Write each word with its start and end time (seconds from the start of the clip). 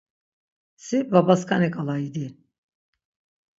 Si 0.85 0.97
babaskaniǩala 1.11 1.95
idi. 2.07 2.27